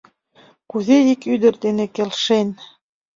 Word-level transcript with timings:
Кузе 0.69 0.97
ик 1.13 1.21
ӱдыр 1.33 1.53
дене 1.63 1.85
келшен. 1.95 2.47